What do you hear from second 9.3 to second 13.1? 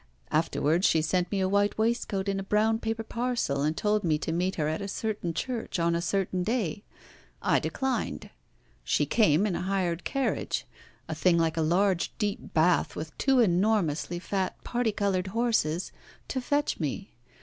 in a hired carriage a thing like a large deep bath,